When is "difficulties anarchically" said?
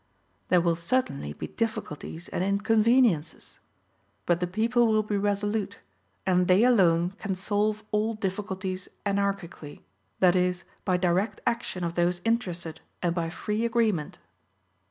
8.15-9.83